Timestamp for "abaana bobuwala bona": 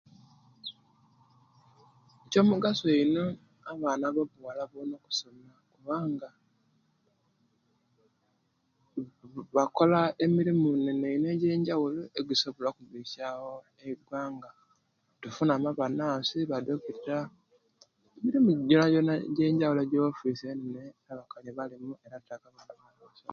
3.71-4.93